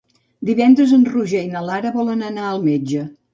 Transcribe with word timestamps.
Divendres 0.49 0.93
en 0.97 1.03
Roger 1.09 1.43
i 1.49 1.51
na 1.51 1.61
Lara 1.67 1.93
volen 1.99 2.25
anar 2.31 2.49
al 2.55 2.65
metge. 2.65 3.07